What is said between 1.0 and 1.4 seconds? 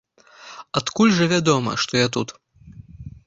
жа